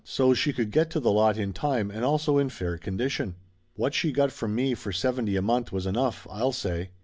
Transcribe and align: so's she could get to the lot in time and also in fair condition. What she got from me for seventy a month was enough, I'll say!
so's 0.03 0.35
she 0.35 0.51
could 0.51 0.71
get 0.71 0.89
to 0.89 0.99
the 0.99 1.11
lot 1.11 1.37
in 1.37 1.53
time 1.53 1.91
and 1.91 2.03
also 2.03 2.39
in 2.39 2.49
fair 2.49 2.75
condition. 2.75 3.35
What 3.75 3.93
she 3.93 4.11
got 4.11 4.31
from 4.31 4.55
me 4.55 4.73
for 4.73 4.91
seventy 4.91 5.35
a 5.35 5.43
month 5.43 5.71
was 5.71 5.85
enough, 5.85 6.25
I'll 6.27 6.53
say! 6.53 6.89